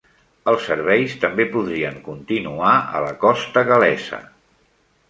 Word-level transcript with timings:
Els 0.51 0.63
serveis 0.69 1.13
també 1.25 1.45
podrien 1.57 2.01
continuar 2.09 2.73
a 3.01 3.05
la 3.07 3.13
costa 3.27 3.65
gal·lesa. 3.71 4.27